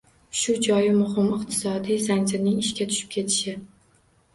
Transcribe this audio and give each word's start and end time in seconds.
Shu 0.43 0.55
joyi 0.67 0.87
muhim- 1.01 1.29
iqtisodiy 1.37 2.03
“zanjir”ning 2.09 2.59
ishga 2.67 2.93
tushib 2.93 3.17
ketishi. 3.19 3.61